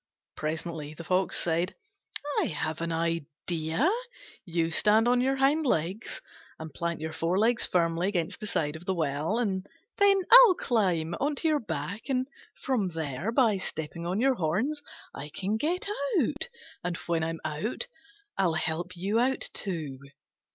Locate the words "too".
19.53-19.99